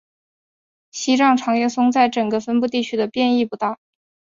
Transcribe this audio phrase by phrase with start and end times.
[0.89, 3.77] 西藏长叶松在整个分布地区的变异不大。